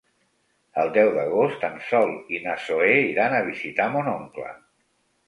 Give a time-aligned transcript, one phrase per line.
[0.83, 4.49] El deu d'agost en Sol i na Zoè iran a visitar mon oncle.